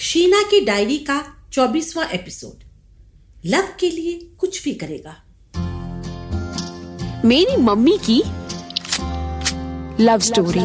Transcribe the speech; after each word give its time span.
शीना 0.00 0.42
की 0.42 0.60
डायरी 0.60 0.96
का 0.98 1.14
चौबीसवा 1.52 2.04
episode. 2.04 2.62
Love 3.46 3.68
के 3.80 3.88
लिए 3.90 4.12
कुछ 4.38 4.62
भी 4.64 4.74
करेगा। 4.74 5.14
मेरी 7.24 7.56
मम्मी 7.56 7.96
की 8.10 8.18
लव 10.04 10.18
स्टोरी। 10.18 10.60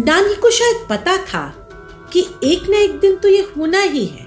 नानी 0.00 0.34
को 0.34 0.50
शायद 0.50 0.86
पता 0.90 1.16
था 1.24 1.46
कि 2.12 2.20
एक 2.44 2.68
ना 2.68 2.78
एक 2.78 2.98
दिन 3.00 3.16
तो 3.16 3.28
ये 3.28 3.46
होना 3.56 3.82
ही 3.82 4.04
है। 4.06 4.26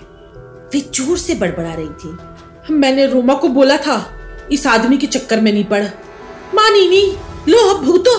वे 0.74 0.80
ज़ोर 0.80 1.18
से 1.18 1.36
बड़बड़ा 1.36 1.74
रही 1.74 1.90
थी। 1.90 2.74
मैंने 2.74 3.06
रोमा 3.06 3.34
को 3.34 3.48
बोला 3.50 3.78
था 3.78 4.04
इस 4.52 4.68
आदमी 4.68 4.98
के 4.98 5.08
चक्कर 5.08 5.42
में 5.42 5.52
नहीं 5.54 5.66
पड़ 5.66 5.84
मानी 6.56 6.90
नहीं। 6.90 7.25
लो, 7.48 7.58
अब 7.70 7.84
भूतो, 7.86 8.14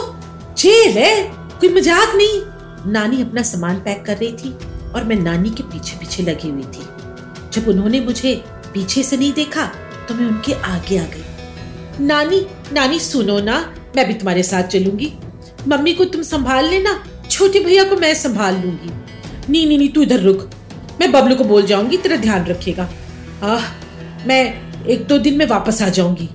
जेल 0.59 0.99
है, 0.99 1.23
कोई 1.61 1.69
मज़ाक 1.69 2.15
नहीं। 2.17 2.93
नानी 2.93 3.23
अपना 3.23 3.43
सामान 3.43 3.79
पैक 3.81 4.05
कर 4.07 4.17
रही 4.17 4.33
थी 4.33 4.53
और 4.95 5.05
मैं 5.05 5.17
नानी 5.17 5.51
के 5.51 5.63
पीछे 5.63 5.97
पीछे 5.99 6.23
लगी 6.23 6.51
हुई 6.51 6.63
थी। 6.65 6.87
जब 7.53 7.69
उन्होंने 7.69 8.01
मुझे 8.01 8.35
पीछे 8.75 9.03
से 9.03 9.17
नहीं 9.17 9.33
देखा 9.33 9.65
तो 10.09 10.15
मैं 10.15 10.27
उनके 10.27 10.53
आगे 10.55 10.99
आ 10.99 11.05
गई। 11.05 12.05
नानी 12.05 12.41
नानी 12.73 12.99
सुनो 13.01 13.39
ना, 13.41 13.59
मैं 13.97 14.07
भी 14.09 14.15
तुम्हारे 14.15 14.43
साथ 14.43 14.63
चलूँगी। 14.65 15.13
मम्मी 15.69 15.93
को 15.93 16.05
तुम 16.05 16.23
संभाल 16.23 16.69
लेना, 16.69 17.03
छोटे 17.31 17.61
भैया 17.61 17.85
को 17.85 17.97
मैं 17.97 18.15
संभाल 18.15 18.55
लूँगी। 18.55 18.91
नी 19.49 19.67
नी 19.67 19.77
नहीं 19.79 19.89
तू 19.89 20.03
इधर 20.03 20.21
रुक। 20.21 20.49
मैं 21.01 21.11
बबलू 21.13 21.37
को 21.37 21.45
बोल 21.45 21.63
जाऊँगी, 21.67 21.97
तेरा 21.97 22.17
ध्यान 22.17 22.45
रखेगा 22.47 22.89
आह, 23.45 23.65
मैं 24.27 24.85
एक 24.87 25.07
दो 25.07 25.19
दिन 25.19 25.39
में 25.39 25.47
वापस 25.47 25.83
आ 25.83 25.89
जाऊँगी। 25.91 26.29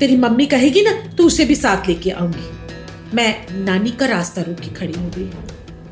तेरी 0.00 0.16
मम्मी 0.16 0.46
कहेगी 0.46 0.82
ना 0.82 0.92
तो 0.92 1.24
उसे 1.24 1.44
भी 1.44 1.54
साथ 1.54 1.88
लेके 1.88 2.10
आऊँगी। 2.10 2.50
मैं 3.14 3.46
नानी 3.64 3.90
का 3.90 4.06
रास्ता 4.06 4.42
रोक 4.42 4.76
खड़ी 4.76 4.92
हो 4.92 5.06
गई। 5.08 5.24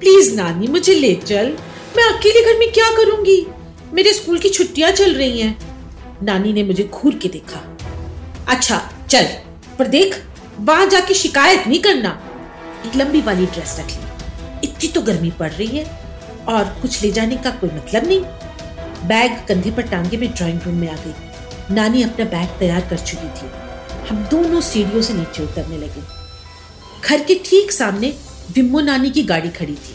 प्लीज़ 0.00 0.34
नानी, 0.36 0.66
मुझे 0.66 0.94
ले 0.94 1.14
चल। 1.14 1.56
मैं 1.96 2.04
अकेले 2.04 2.52
घर 2.52 2.58
में 2.58 2.72
क्या 2.72 2.88
करूँगी? 2.96 3.46
मेरे 3.92 4.12
स्कूल 4.12 4.38
की 4.38 4.48
छुट्टियाँ 4.48 4.90
चल 4.90 5.14
रही 5.14 5.40
हैं। 5.40 5.58
नानी 6.22 6.52
ने 6.52 6.62
मुझे 6.62 6.84
घूर 6.84 7.14
के 7.14 7.28
देखा। 7.28 7.78
अच्छा 8.48 8.92
चल, 9.10 9.26
पर 9.78 9.86
देख, 9.86 10.22
वहाँ 10.60 10.86
जाके 10.86 11.14
शिकायत 11.14 11.66
नहीं 11.66 11.80
करना। 11.80 12.20
एक 12.86 12.96
लंबी 12.96 13.20
वाली 13.20 13.46
ड्रेस 13.46 13.76
रख 13.80 13.86
ली। 13.86 14.02
इतनी 14.64 14.88
तो 14.88 15.00
गर्मी 15.00 15.30
पड़ 15.30 15.50
रही 15.52 15.66
है, 15.66 15.84
और 16.48 16.64
कुछ 16.82 17.02
ले 17.02 17.10
जाने 17.10 17.36
का 17.36 17.50
कोई 17.50 17.70
मतलब 17.70 18.06
नहीं। 18.06 18.20
बैग 19.08 19.32
कंधे 19.48 19.70
पर 19.70 19.82
टांगे 19.82 20.16
में 20.16 20.30
ड्राइंग 20.30 20.60
रूम 20.66 20.74
में 20.74 20.88
आ 20.90 20.96
गई। 20.96 21.74
नानी 21.74 22.02
अपना 22.02 22.24
बैग 22.24 22.48
तैयार 22.58 22.80
कर 22.80 22.96
चुकी 22.96 23.28
थी। 23.28 23.63
हम 24.08 24.16
दोनों 24.30 24.60
सीढ़ियों 24.60 25.02
से 25.02 25.14
नीचे 25.14 25.42
उतरने 25.42 25.76
लगे। 25.78 26.02
घर 27.04 27.22
के 27.22 27.34
ठीक 27.44 27.72
सामने 27.72 28.14
विम्मो 28.54 28.80
नानी 28.80 29.10
की 29.10 29.22
गाड़ी 29.22 29.48
खड़ी 29.48 29.74
थी। 29.74 29.94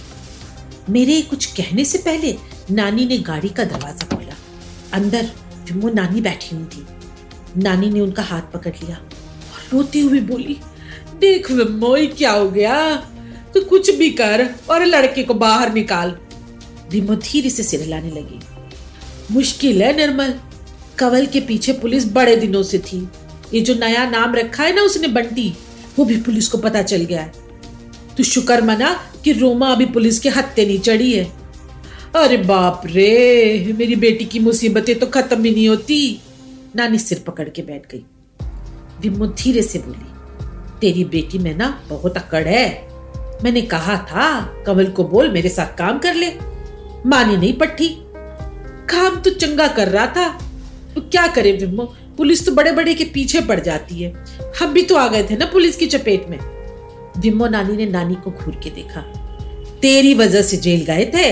मेरे 0.89 1.21
कुछ 1.21 1.45
कहने 1.45 1.85
से 1.85 1.97
पहले 1.97 2.35
नानी 2.71 3.05
ने 3.05 3.17
गाड़ी 3.17 3.49
का 3.49 3.63
दरवाज़ा 3.63 4.15
खोला। 4.15 4.35
अंदर 4.93 5.29
विम्मो 5.65 5.89
नानी 5.89 6.21
बैठी 6.21 6.55
हुई 6.55 6.65
थी। 6.65 6.85
नानी 7.57 7.89
ने 7.89 7.99
उनका 7.99 8.23
हाथ 8.23 8.41
पकड़ 8.53 8.73
लिया 8.83 8.95
और 8.95 9.69
रोती 9.71 9.99
हुई 9.99 10.19
बोली, 10.19 10.57
देख 11.19 11.51
विम्मो 11.51 11.95
क्या 12.17 12.31
हो 12.31 12.49
गया? 12.49 12.95
तो 13.53 13.61
कुछ 13.61 13.95
भी 13.95 14.09
कर 14.09 14.47
और 14.69 14.85
लड़के 14.85 15.23
को 15.23 15.33
बाहर 15.33 15.73
निकाल। 15.73 16.17
विम्मो 16.91 17.15
धीरे 17.15 17.49
से 17.49 17.63
सिर 17.63 17.81
हिलाने 17.81 18.09
लगी। 18.09 18.39
मुश्किल 19.31 19.81
है 19.83 19.95
निर्मल। 19.95 20.33
कवल 20.99 21.25
के 21.25 21.39
पीछे 21.39 21.73
पुलिस 21.73 22.11
बड़े 22.11 22.35
दिनों 22.35 22.63
से 22.63 22.79
थी। 22.79 23.07
ये 23.53 23.61
जो 23.61 23.73
नया 23.75 24.09
नाम 24.09 24.35
रखा 24.35 24.63
है 24.63 24.75
ना 24.75 24.81
उसने 24.81 25.07
बंटी, 25.07 25.53
वो 25.99 26.05
भी 26.05 26.17
पुलिस 26.17 26.47
को 26.47 26.57
पता 26.57 26.81
चल 26.81 27.03
गया 27.03 27.21
है। 27.21 27.31
तू 28.17 28.23
शुक्र 28.23 28.61
मना 28.61 28.89
कि 29.23 29.31
रोमा 29.31 29.67
अभी 29.67 29.85
पुलिस 29.85 30.19
के 30.19 30.29
हत्ते 30.29 30.65
नहीं 30.65 30.79
चढ़ी 30.79 31.11
है। 31.13 31.23
अरे 32.15 32.37
बाप 32.37 32.81
रे, 32.85 33.73
मेरी 33.77 33.95
बेटी 33.95 34.25
की 34.25 34.39
मुसीबतें 34.39 34.99
तो 34.99 35.07
खत्म 35.07 35.43
ही 35.43 35.51
नहीं 35.51 35.69
होती। 35.69 36.21
नानी 36.75 36.99
सिर 36.99 37.23
पकड़ 37.27 37.47
के 37.49 37.61
बैठ 37.61 37.91
गई। 37.91 38.03
विमो 39.01 39.27
धीरे 39.27 39.61
से 39.61 39.79
बोली, 39.79 40.05
तेरी 40.81 41.03
बेटी 41.05 41.37
में 41.37 41.55
ना 41.57 41.67
बहुत 41.89 42.17
अकड़ 42.17 42.47
है। 42.47 42.67
मैंने 43.43 43.61
कहा 43.61 43.95
था 44.03 44.63
कमल 44.65 44.85
को 44.85 45.03
बोल 45.03 45.31
मेरे 45.31 45.49
साथ 45.49 45.77
काम 45.77 45.99
कर 45.99 46.15
ले। 46.15 46.33
मानी 47.05 47.37
नहीं 47.37 47.53
पट्टी। 47.53 47.89
काम 48.89 49.15
तो 49.15 49.29
चंगा 49.29 49.67
कर 49.67 49.87
रहा 49.87 50.05
था। 50.07 50.27
तो 50.95 51.01
क्या 51.01 51.27
करे 51.27 51.51
विमो? 51.51 51.93
पुलिस 52.19 52.45
तो 52.45 52.51
बड़े 52.51 52.71
बड़े 52.71 52.93
के 52.93 53.03
पीछे 53.05 53.41
पड़ 53.41 53.59
जाती 53.59 54.01
है। 54.01 54.13
हम 54.59 54.73
भी 54.73 54.81
तो 54.81 54.95
आ 54.95 55.07
गए 55.07 55.23
थे 55.23 55.35
ना 55.37 55.45
पुलिस 55.45 55.75
की 55.75 55.85
चपेट 55.87 56.27
में। 56.29 56.37
विमो 57.17 57.47
नानी 57.47 57.75
ने 57.77 57.85
नानी 57.85 58.15
को 58.15 58.31
घूर 58.31 58.55
के 58.63 58.69
देखा। 58.69 59.01
तेरी 59.81 60.13
वजह 60.13 60.41
से 60.41 60.57
जेल 60.57 60.83
गए 60.85 61.05
थे। 61.05 61.31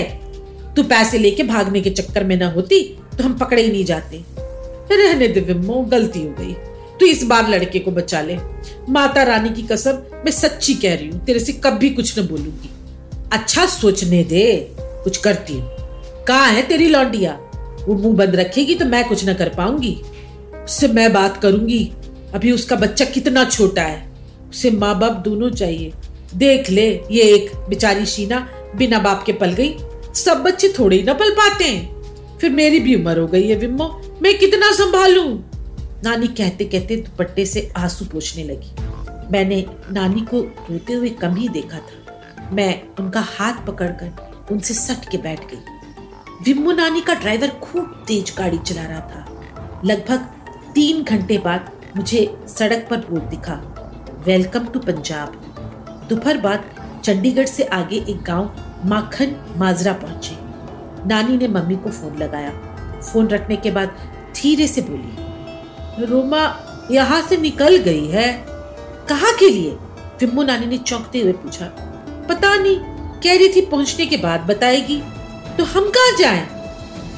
तू 0.76 0.82
पैसे 0.84 1.18
लेके 1.18 1.42
भागने 1.42 1.80
के 1.80 1.90
चक्कर 1.90 2.24
में 2.24 2.36
ना 2.36 2.48
होती 2.50 2.82
तो 3.18 3.24
हम 3.24 3.36
पकड़े 3.38 3.62
ही 3.62 3.70
नहीं 3.70 3.84
जाते। 3.84 4.22
रहने 4.92 5.28
दे 5.28 5.40
विमो 5.42 5.80
गलती 5.84 6.22
हो 6.22 6.34
गई। 6.38 6.52
तू 7.00 7.06
इस 7.06 7.24
बार 7.24 7.48
लड़के 7.48 7.78
को 7.78 7.90
बचा 7.90 8.20
ले। 8.20 8.36
माता 8.88 9.22
रानी 9.22 9.50
की 9.50 9.62
कसम, 9.62 9.98
मैं 10.14 10.30
सच्ची 10.30 10.74
कह 10.74 10.94
रही 10.94 11.08
हूँ, 11.08 11.24
तेरे 11.24 11.40
से 11.40 11.52
कभी 11.64 11.90
कुछ 11.90 12.18
न 12.18 12.26
बोलूँगी। 12.26 12.70
अच्छा 13.32 13.66
सोचने 13.66 14.22
दे, 14.24 14.74
कुछ 14.78 15.16
करती 15.16 15.52
हूँ। 15.52 16.24
कहा 16.26 16.44
है 16.44 16.62
तेरी 16.62 16.88
लौंडिया? 16.88 17.38
वो 17.88 17.94
मुँह 17.94 18.16
बंद 18.16 18.36
रखेगी 18.36 18.74
तो 18.74 18.84
मैं 18.84 19.08
कुछ 19.08 19.24
ना 19.24 19.34
कर 19.34 19.48
पाऊँगी। 19.48 19.96
उससे 20.68 20.88
मैं 20.88 21.12
बात 21.12 21.36
करूँगी। 21.36 21.92
अभी 22.34 22.52
उसका 22.52 22.76
बच्चा 22.76 23.04
कितना 23.04 23.44
छोटा 23.44 23.82
है। 23.82 24.12
उसे 24.50 24.70
माँ 24.70 24.98
बाप 24.98 25.12
दोनों 25.12 25.50
चाहिए। 25.50 25.92
देख 26.34 26.70
ले, 26.70 27.02
ये 27.10 27.22
एक 27.22 27.52
बेचारी 27.68 28.06
शीना 28.06 28.48
बिना 28.76 28.98
बाप 28.98 29.22
के 29.22 29.32
पल 29.32 29.52
गई। 29.52 29.74
सब 30.14 30.42
बच्चे 30.42 30.74
थोड़े 30.78 30.96
ही 30.96 31.02
ना 31.02 31.12
पल 31.12 31.30
पाते 31.30 31.64
हैं। 31.64 32.02
फिर 32.38 32.50
मेरी 32.50 32.80
भी 32.80 32.94
उम्र 32.94 33.18
हो 33.18 33.26
गई 33.26 33.48
है 33.48 33.56
विम्मो। 33.56 34.18
मैं 34.22 34.38
कितना 34.38 34.72
संभालू? 34.72 35.24
नानी 36.04 36.26
कहते 36.26 36.64
कहते 36.64 36.96
दुपट्टे 36.96 37.46
से 37.46 37.72
आँसू 37.76 38.04
पोछने 38.04 38.44
लगी। 38.44 38.70
मैंने 39.32 39.66
नानी 39.92 40.20
को 40.20 40.40
रोते 40.40 40.92
हुए 40.92 41.08
कम 41.08 41.34
ही 41.34 41.48
देखा 41.48 41.78
था। 41.78 42.20
मैं 42.52 42.82
उनका 43.00 43.20
हाथ 43.20 43.66
पकड़कर 43.66 44.32
उनसे 44.52 44.74
सट 44.74 45.10
के 45.10 45.18
बैठ 45.18 45.40
गई। 45.40 45.58
विम्मो 46.42 46.72
नानी 46.72 47.00
का 47.00 47.14
ड्राइवर 47.14 47.48
खूब 47.48 48.04
तेज 48.08 48.34
गाड़ी 48.38 48.58
चला 48.58 48.82
रहा 48.82 49.00
था। 49.00 49.34
लगभग 49.84 50.37
तीन 50.78 51.02
घंटे 51.02 51.36
बाद 51.38 51.70
मुझे 51.96 52.20
सड़क 52.48 52.86
पर 52.90 52.96
बोर्ड 52.98 53.22
दिखा। 53.22 53.54
वेलकम 54.26 54.66
टू 54.66 54.80
पंजाब 54.80 55.32
दोपहर 56.08 56.38
बाद 56.38 56.64
चंडीगढ़ 57.04 57.46
से 57.46 57.62
आगे 57.64 57.96
एक 58.10 58.22
गाँव 58.22 58.84
माखन 58.84 59.34
माजरा 59.56 59.92
पहुँचे। 59.92 60.36
नानी 61.08 61.36
ने 61.36 61.48
मम्मी 61.48 61.76
को 61.76 61.90
फ़ोन 61.90 62.16
लगाया। 62.16 62.50
फ़ोन 63.02 63.28
रखने 63.28 63.56
के 63.56 63.70
बाद 63.70 63.96
धीरे 64.36 64.66
से 64.66 64.80
बोली, 64.80 66.06
रोमा, 66.06 66.44
यहाँ 66.90 67.20
से 67.22 67.36
निकल 67.36 67.76
गई 67.76 68.06
है। 68.06 68.32
कहा 69.08 69.32
के 69.32 69.48
लिए? 69.50 69.70
विम्मो 70.20 70.42
नानी 70.42 70.66
ने 70.66 70.78
चौंकते 70.78 71.20
हुए 71.20 71.32
पूछा, 71.32 71.66
पता 72.28 72.54
नहीं, 72.56 72.78
कह 73.20 73.38
रही 73.38 73.48
थी 73.48 73.66
पहुँचने 73.66 74.06
के 74.06 74.16
बाद 74.16 74.46
बताएगी। 74.48 75.00
तो 75.58 75.64
हम 75.64 75.90
कहा 75.90 76.16
जाएँ? 76.18 76.46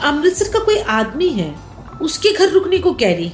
अमृतसर 0.02 0.52
का 0.52 0.64
कोई 0.64 0.78
आदमी 0.96 1.28
है। 1.32 1.54
उसके 2.02 2.32
घर 2.32 2.48
रुकने 2.48 2.78
को 2.78 2.92
कह 2.94 3.14
रही। 3.14 3.32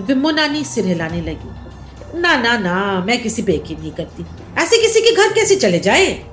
विमो 0.00 0.30
नानी 0.30 0.64
सिर 0.64 0.86
हिलाने 0.86 1.20
लगी। 1.20 2.20
ना 2.20 2.36
ना 2.36 2.58
ना, 2.58 3.04
मैं 3.06 3.22
किसी 3.22 3.42
पे 3.42 3.54
यकीन 3.54 3.80
नहीं 3.80 3.92
करती। 3.92 4.26
ऐसे 4.58 4.78
किसी 4.78 5.00
के 5.00 5.14
घर 5.16 5.32
कैसे 5.32 5.56
चले 5.56 5.78
जाए? 5.78 6.24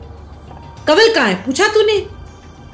कवल 0.87 1.13
कहा 1.13 1.25
है? 1.25 1.35
पूछा 1.35 1.67
तूने? 1.67 1.97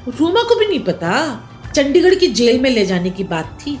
रूमा 0.08 0.42
को 0.42 0.54
भी 0.54 0.66
नहीं 0.66 0.80
पता। 0.80 1.44
चंडीगढ़ 1.74 2.14
की 2.14 2.26
जेल 2.26 2.60
में 2.60 2.70
ले 2.70 2.86
जाने 2.86 3.10
की 3.10 3.24
बात 3.24 3.58
थी। 3.60 3.78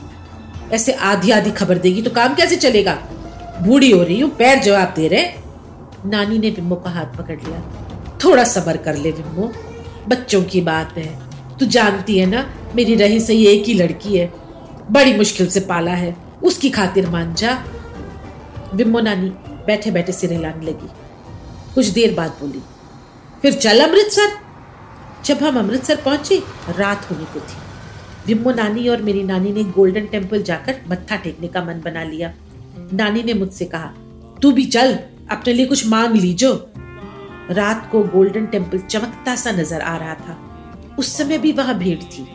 ऐसे 0.72 0.92
आधी 0.92 1.30
आधी 1.30 1.50
खबर 1.50 1.78
देगी 1.78 2.02
तो 2.02 2.10
काम 2.10 2.34
कैसे 2.34 2.56
चलेगा? 2.56 2.94
बूढ़ी 3.62 3.90
हो 3.90 4.02
रही 4.02 4.20
हूँ, 4.20 4.30
पैर 4.30 4.58
जवाब 4.58 4.92
दे 4.96 5.08
रहे 5.08 5.24
नानी 6.06 6.38
ने 6.38 6.50
विम्मो 6.50 6.76
का 6.76 6.90
हाथ 6.90 7.06
पकड़ 7.06 7.36
लिया। 7.36 7.62
थोड़ा 8.24 8.44
सबर 8.44 8.76
कर 8.76 8.96
ले 8.96 9.10
विम्मो 9.10 9.52
बच्चों 10.08 10.42
की 10.42 10.60
बात 10.60 10.98
है। 10.98 11.28
तू 11.58 11.66
जानती 11.66 12.18
है 12.18 12.26
ना, 12.26 12.50
मेरी 12.76 12.94
रही 12.94 13.20
सही 13.20 13.46
एक 13.46 13.64
ही 13.64 13.74
लड़की 13.74 14.16
है। 14.16 14.32
बड़ी 14.90 15.16
मुश्किल 15.16 15.48
से 15.48 15.60
पाला 15.60 15.92
है। 15.92 16.27
उसकी 16.42 16.70
खातिर 16.70 17.08
मान 17.10 17.34
जा। 17.34 17.54
बिम्बो 18.74 19.00
नानी 19.00 19.28
बैठे 19.66 19.90
बैठे 19.90 20.12
सिर 20.12 20.32
हिलाने 20.32 20.66
लगी। 20.66 20.88
कुछ 21.74 21.86
देर 21.88 22.14
बाद 22.14 22.36
बोली, 22.40 22.62
फिर 23.42 23.54
चल 23.54 23.80
अमृतसर। 23.80 24.36
जब 25.24 25.42
हम 25.42 25.58
अमृतसर 25.58 25.96
पहुँचे, 25.96 26.42
रात 26.70 27.10
होने 27.10 27.24
को 27.24 27.40
थी। 27.40 27.56
बिम्बो 28.26 28.50
नानी 28.52 28.88
और 28.88 29.02
मेरी 29.02 29.22
नानी 29.22 29.52
ने 29.52 29.64
गोल्डन 29.64 30.06
टेंपल 30.06 30.42
जाकर 30.42 30.80
मत्था 30.90 31.16
टेकने 31.16 31.48
का 31.48 31.62
मन 31.64 31.80
बना 31.80 32.02
लिया। 32.02 32.32
नानी 32.92 33.22
ने 33.22 33.34
मुझसे 33.34 33.64
कहा, 33.64 33.92
तू 34.42 34.52
भी 34.52 34.64
चल, 34.66 34.98
अपने 35.30 35.52
लिए 35.52 35.66
कुछ 35.66 35.86
मांग 35.86 36.16
लीजो। 36.16 36.52
रात 37.50 37.88
को 37.92 38.02
गोल्डन 38.04 38.46
टेंपल 38.46 38.78
चमकता 38.80 39.34
सा 39.36 39.50
नज़र 39.52 39.80
आ 39.80 39.96
रहा 39.96 40.14
था। 40.16 40.36
उस 40.98 41.16
समय 41.16 41.38
भी 41.38 41.52
वहाँ 41.52 41.74
भीड़ 41.78 42.02
थी। 42.02 42.26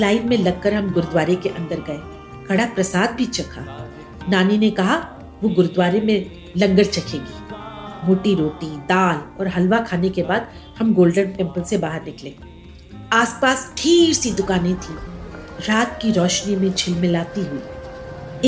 लाइन 0.00 0.28
में 0.28 0.36
लगकर 0.38 0.74
हम 0.74 0.90
गुरुद्वारे 0.92 1.34
के 1.34 1.48
अंदर 1.48 1.80
गए। 1.80 2.00
कड़ा 2.48 2.66
प्रसाद 2.66 3.10
भी 3.10 3.26
चखा। 3.26 3.90
नानी 4.28 4.58
ने 4.58 4.70
कहा, 4.70 4.94
वो 5.42 5.48
गुरुद्वारे 5.48 6.00
में 6.00 6.44
लंगर 6.56 6.84
चखेगी। 6.84 7.38
मोटी 8.04 8.34
रोटी, 8.34 8.66
दाल 8.66 9.40
और 9.40 9.48
हलवा 9.48 9.78
खाने 9.78 10.08
के 10.08 10.22
बाद 10.22 10.48
हम 10.78 10.94
गोल्डन 10.94 11.26
टेंपल 11.26 11.62
से 11.62 11.78
बाहर 11.78 12.04
निकले। 12.04 12.34
आसपास 13.12 13.72
ढेर 13.76 14.14
सी 14.14 14.30
दुकानें 14.30 14.74
थी। 14.74 14.94
रात 15.68 15.98
की 16.02 16.12
रोशनी 16.12 16.56
में 16.56 16.74
झिलमिलाती 16.74 17.40
हुई। 17.40 17.60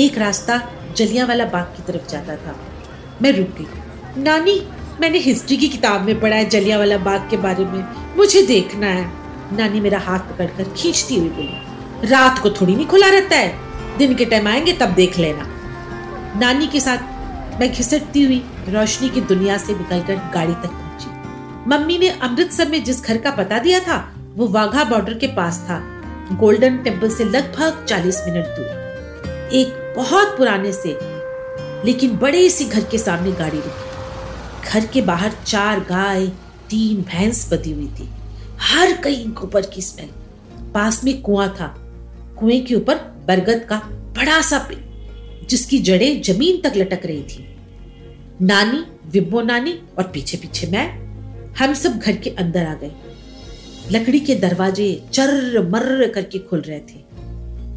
एक 0.05 0.17
रास्ता 0.17 0.71
जलियांवाला 0.95 1.45
बाग 1.45 1.65
की 1.65 1.83
तरफ़ 1.83 2.09
जाता 2.09 2.35
था। 2.35 2.55
मैं 3.21 3.31
रुक 3.31 3.47
गई। 3.47 3.67
नानी, 4.21 4.67
मैंने 5.01 5.17
हिस्ट्री 5.17 5.57
की 5.57 5.67
किताब 5.67 6.01
में 6.01 6.19
पढ़ा 6.19 6.35
है 6.35 6.49
जलियांवाला 6.49 6.97
बाग 6.97 7.29
के 7.29 7.37
बारे 7.37 7.65
में। 7.65 8.15
मुझे 8.17 8.41
देखना 8.41 8.87
है। 8.87 9.11
नानी 9.55 9.79
मेरा 9.79 9.99
हाथ 9.99 10.19
पकड़कर 10.19 10.63
खींचती 10.63 11.15
हुई 11.15 11.29
बोली, 11.29 12.07
रात 12.07 12.39
को 12.39 12.49
थोड़ी 12.49 12.75
नहीं 12.75 12.87
खुला 12.87 13.09
रहता 13.09 13.35
है। 13.35 13.64
दिन 13.97 14.15
के 14.15 14.25
टाइम 14.25 14.47
आएँगे, 14.47 14.73
तब 14.73 14.89
देख 14.89 15.17
लेना। 15.17 15.49
नानी 16.39 16.67
के 16.67 16.79
साथ 16.79 16.97
मैं 17.59 17.71
घिसटती 17.71 18.23
हुई 18.23 18.45
रोशनी 18.69 19.09
की 19.09 19.21
दुनिया 19.21 19.57
से 19.57 19.73
निकलकर 19.73 20.15
गाड़ी 20.15 20.53
तक 20.53 20.67
पहुँची। 20.67 21.07
मम्मी 21.69 21.97
ने 21.97 22.09
अमृतसर 22.09 22.67
में 22.67 22.83
जिस 22.83 23.03
घर 23.03 23.17
का 23.17 23.31
पता 23.31 23.59
दिया 23.59 23.79
था, 23.79 24.15
वो 24.35 24.47
वाघा 24.47 24.83
बॉर्डर 24.83 25.13
के 25.13 25.27
पास 25.27 25.65
था। 25.69 25.79
गोल्डन 26.31 26.77
टेंपल 26.77 27.09
से 27.09 27.23
लगभग 27.23 27.85
40 27.89 28.23
मिनट 28.27 28.45
दूर। 28.45 28.85
एक 29.53 29.93
बहुत 29.97 30.27
पुराने 30.27 30.73
से, 30.73 30.99
लेकिन 31.85 32.17
बड़े 32.17 32.49
सी 32.49 32.65
घर 32.65 32.83
के 32.83 32.97
सामने 32.97 33.31
गाड़ी 33.31 33.57
रुकी। 33.57 33.85
घर 34.69 34.85
के 34.85 35.01
बाहर 35.01 35.31
चार 35.45 35.79
गाय, 35.79 36.27
तीन 36.69 37.01
भैंस 37.01 37.53
बदी 37.53 37.71
हुई 37.71 37.87
थी। 37.87 38.09
हर 38.59 38.93
कहीं 38.93 39.27
गोबर 39.27 39.61
की 39.61 39.81
स्मेल 39.81 40.09
पास 40.73 41.03
में 41.03 41.21
कुआँ 41.21 41.49
था। 41.49 41.75
कुएँ 42.39 42.61
के 42.61 42.75
ऊपर 42.75 43.14
बरगद 43.25 43.65
का 43.69 43.77
बड़ा 44.17 44.41
सा 44.41 44.57
पेड़, 44.59 45.45
जिसकी 45.47 45.79
जड़ें 45.79 46.21
ज़मीन 46.21 46.61
तक 46.61 46.73
लटक 46.77 47.05
रही 47.05 47.23
थी। 47.23 47.57
नानी 48.41 48.83
विब्बो 49.09 49.41
नानी 49.41 49.79
और 49.97 50.03
पीछे 50.03 50.37
पीछे 50.37 50.67
मैं, 50.67 50.87
हम 51.55 51.73
सब 51.73 51.97
घर 51.99 52.15
के 52.15 52.29
अंदर 52.29 52.65
आ 52.65 52.73
गए। 52.73 52.91
लकड़ी 53.91 54.19
के 54.19 54.35
दरवाजे 54.35 55.03
चर्र 55.13 55.61
मर्र 55.69 56.07
करके 56.07 56.39
खुल 56.39 56.61
रहे 56.61 56.79
थे। 56.79 57.03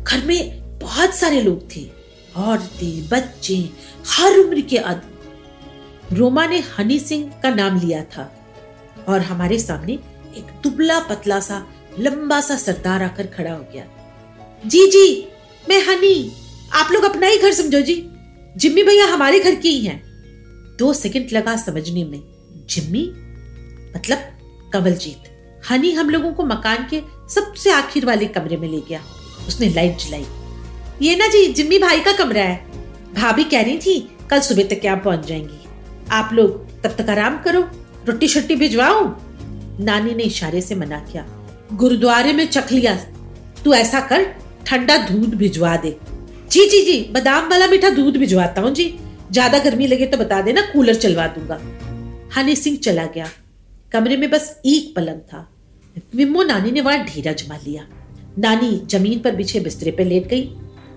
घर 0.05 0.27
में 0.27 0.61
बहुत 0.79 1.15
सारे 1.15 1.43
लोग 1.43 1.77
थे, 1.77 1.91
औरतें, 2.37 3.09
बच्चे, 3.09 3.71
हर 4.07 4.39
उम्र 4.39 4.61
के 4.61 4.77
आदमी 4.77 6.17
रोमा 6.17 6.47
ने 6.47 6.59
हनी 6.79 6.99
सिंह 6.99 7.33
का 7.43 7.51
नाम 7.51 7.81
लिया 7.81 8.03
था। 8.05 8.33
और 9.09 9.21
हमारे 9.21 9.59
सामने 9.59 9.93
एक 10.37 10.47
दुबला 10.63 10.99
पतला 11.01 11.41
सा, 11.41 11.67
लंबा 11.99 12.41
सा 12.41 12.57
सरदार 12.57 13.03
आकर 13.03 13.27
खड़ा 13.27 13.53
हो 13.53 13.65
गया। 13.73 13.85
जी 14.67 14.87
जी 14.87 15.29
मैं 15.69 15.87
हनी, 15.87 16.33
आप 16.73 16.93
लोग 16.93 17.03
अपना 17.05 17.27
ही 17.27 17.39
घर 17.39 17.53
समझो 17.53 17.81
जी। 17.81 18.09
जिम्मी 18.57 18.83
भैया 18.83 19.07
हमारे 19.07 19.41
घर 19.41 19.55
के 19.55 19.69
ही 19.69 19.81
हैं। 19.81 20.03
दो 20.79 20.93
सेकंड 20.93 21.27
लगा 21.33 21.57
समझने 21.57 22.05
में। 22.05 22.21
जिम्मी? 22.71 23.13
मतलब 23.97 24.19
कमलजीत। 24.73 25.17
हनी 25.71 25.93
हम 25.93 26.11
लोगों 26.11 26.33
को 26.33 26.45
मकान 26.45 26.89
के 26.95 27.03
सबसे 27.35 27.71
आखिर 27.71 28.07
वाले 28.07 28.27
कमरे 28.27 28.57
में 28.57 28.69
ले 28.69 28.81
गया। 28.89 29.03
उसने 29.49 29.69
लाइट 29.69 29.99
जलाई। 29.99 30.27
ये 31.03 31.17
ना 31.17 31.27
जी, 31.27 31.53
जिम्मी 31.53 31.79
भाई 31.79 32.01
का 32.01 32.13
कमरा 32.13 32.43
है। 32.43 32.65
भाभी 33.15 33.45
कह 33.45 33.63
रही 33.63 33.79
थी, 33.79 34.17
कल 34.31 34.41
सुबह 34.41 34.63
तक 34.63 34.81
यहाँ 34.85 34.99
पहुँच 34.99 35.27
जाएँगी। 35.27 35.69
आप 36.11 36.31
लोग 36.33 36.81
तब 36.83 37.03
तक 37.03 37.11
आराम 37.11 37.43
करो 37.43 37.61
रोटी 38.09 38.29
शट्टी 38.29 38.57
भिजवाऊ? 38.57 39.15
नानी 39.85 40.15
ने 40.15 40.23
इशारे 40.23 40.61
से 40.61 40.75
मना 40.75 40.99
किया। 41.01 41.27
गुरुद्वारे 41.73 42.33
में 42.33 42.49
चख 42.49 42.73
लिया। 42.73 42.97
तू 43.65 43.75
ऐसा 43.75 44.01
कर 44.01 44.48
ठंडा 44.69 44.97
दूध 44.97 45.35
भिजवा 45.35 45.77
दे। 45.77 45.91
जी 46.51 46.65
जी 46.69 46.81
जी, 46.85 46.99
बादाम 47.13 47.49
वाला 47.49 47.67
मीठा 47.67 47.91
दूध 47.91 48.17
भिजवाता 48.17 48.61
हूँ 48.61 48.71
जी। 48.71 48.85
ज़्यादा 49.33 49.59
गर्मी 49.59 49.87
लगे 49.87 50.07
तो 50.07 50.17
बता 50.19 50.41
देना, 50.43 50.61
कूलर 50.61 50.95
चलवा 50.95 51.27
दूँगा। 51.27 51.59
हनी 52.37 52.57
सिंह 52.57 52.77
चला 52.77 53.07
गया। 53.07 53.29
कमरे 53.93 54.17
में 54.17 54.31
बस 54.31 54.61
एक 54.67 54.95
पलंग 54.97 55.21
था। 55.23 55.49
विम्मो 56.15 56.43
नानी 56.43 56.71
ने 56.71 56.81
वहाँ 56.81 57.05
ढेरा 57.05 57.33
जमा 57.33 57.57
लिया। 57.57 57.87
नानी 58.39 58.71
ज़मीन 58.91 59.19
पर 59.19 59.37
बिछे 59.37 59.61
बिस्तरे 59.61 59.91
पर 59.91 60.05
लेट 60.05 60.27
गई। 60.27 60.43